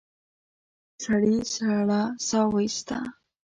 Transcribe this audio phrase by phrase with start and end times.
[1.03, 2.97] سړي سړه سا ويسته.